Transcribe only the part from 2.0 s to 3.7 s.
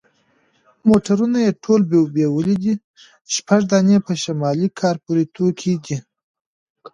بیولي دي، شپږ